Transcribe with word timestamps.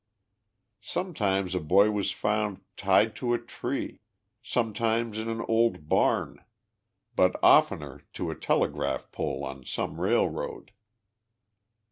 Sometimes 0.81 1.53
a 1.53 1.59
boy 1.59 1.91
was 1.91 2.11
found 2.11 2.61
tied 2.75 3.15
to 3.17 3.35
a 3.35 3.37
tree, 3.37 4.01
sometimes 4.41 5.15
in 5.19 5.29
an 5.29 5.45
old 5.47 5.87
barn, 5.87 6.43
but 7.15 7.35
oftener 7.43 8.01
to 8.13 8.31
a 8.31 8.35
telegraph 8.35 9.11
pole 9.11 9.45
on 9.45 9.63
some 9.63 10.01
railroad. 10.01 10.71